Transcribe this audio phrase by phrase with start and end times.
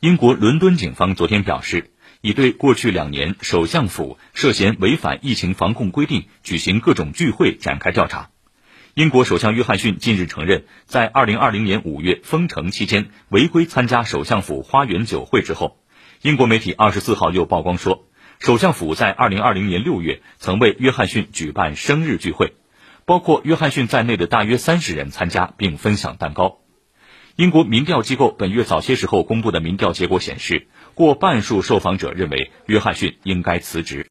[0.00, 1.90] 英国伦敦警方昨天表示，
[2.22, 8.30] 已对过去两年首相府涉嫌违反疫情防控规定举行各种聚会展开调查。
[8.94, 15.76] 英国首相约翰逊近日承认，在2020年5月封城期间违规参加首相府花园酒会之后，
[16.22, 18.06] 英国媒体24号又曝光说，
[18.38, 22.54] 首相府在2020年6月曾为约翰逊举办生日聚会，
[23.04, 26.56] 包括约翰逊在内的大约三十人参加并分享蛋糕。
[27.40, 34.08] 英国民调机构本月早些时候公布的民调结果显示，过半数受访者认为约翰逊应该辞职。